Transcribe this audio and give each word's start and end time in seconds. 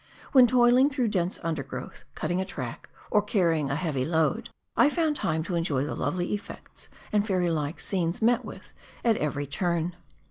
When 0.31 0.47
toiling 0.47 0.89
through 0.89 1.09
dense 1.09 1.37
undergrowth, 1.43 2.05
cutting 2.15 2.41
a 2.41 2.43
track, 2.43 2.89
or 3.11 3.21
carrying 3.21 3.69
a 3.69 3.75
heavy 3.75 4.03
load, 4.03 4.49
I 4.75 4.89
found 4.89 5.15
time 5.15 5.43
to 5.43 5.53
enjoy 5.53 5.83
the 5.83 5.93
lovely 5.93 6.33
effects 6.33 6.89
and 7.11 7.23
fairy 7.27 7.51
like 7.51 7.79
scenes 7.79 8.19
met 8.19 8.43
with 8.43 8.73
at 9.05 9.17
every 9.17 9.45
turn. 9.45 9.95